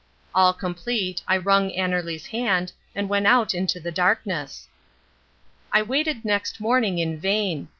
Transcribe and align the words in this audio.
All 0.33 0.51
complete, 0.51 1.21
I 1.27 1.37
wrung 1.37 1.69
Annerly's 1.69 2.25
hand, 2.25 2.73
and 2.95 3.07
went 3.07 3.27
out 3.27 3.53
into 3.53 3.79
the 3.79 3.91
darkness. 3.91 4.67
I 5.71 5.83
waited 5.83 6.25
next 6.25 6.59
morning 6.59 6.97
in 6.97 7.19
vain. 7.19 7.69